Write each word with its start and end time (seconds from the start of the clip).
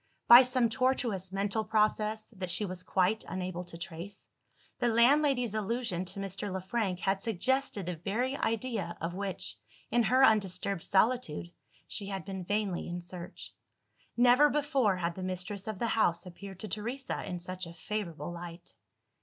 By 0.27 0.41
some 0.41 0.67
tortuous 0.67 1.31
mental 1.31 1.63
process, 1.63 2.33
that 2.35 2.49
she 2.49 2.65
was 2.65 2.81
quite 2.81 3.23
unable 3.27 3.63
to 3.65 3.77
trace, 3.77 4.29
the 4.79 4.87
landlady's 4.87 5.53
allusion 5.53 6.05
to 6.05 6.19
Mr. 6.19 6.51
Le 6.51 6.59
Frank 6.59 7.01
had 7.01 7.21
suggested 7.21 7.85
the 7.85 7.97
very 7.97 8.35
idea 8.35 8.97
of 8.99 9.13
which, 9.13 9.59
in 9.91 10.01
her 10.01 10.25
undisturbed 10.25 10.81
solitude, 10.83 11.51
she 11.87 12.07
had 12.07 12.25
been 12.25 12.43
vainly 12.43 12.87
in 12.87 12.99
search. 12.99 13.53
Never 14.17 14.49
before, 14.49 14.97
had 14.97 15.13
the 15.13 15.21
mistress 15.21 15.67
of 15.67 15.77
the 15.77 15.89
house 15.93 16.25
appeared 16.25 16.59
to 16.61 16.67
Teresa 16.67 17.23
in 17.23 17.37
such 17.37 17.67
a 17.67 17.73
favourable 17.75 18.31
light. 18.31 18.73